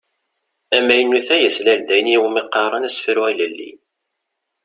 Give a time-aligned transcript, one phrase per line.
[0.77, 3.71] Amaynut-a yeslal-d ayen i wumi qqaren asefru ilelli.